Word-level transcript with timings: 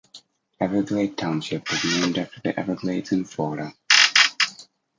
Everglade 0.59 1.15
Township 1.15 1.69
was 1.69 1.83
named 1.83 2.17
after 2.17 2.41
the 2.41 2.59
Everglades 2.59 3.11
in 3.11 3.23
Florida. 3.23 3.71